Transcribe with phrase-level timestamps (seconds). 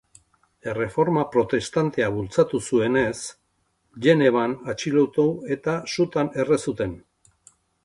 [0.69, 3.13] Erreforma Protestantea bultzatu zuenez
[4.07, 7.01] Genevan atxilotu eta sutan erre zuten.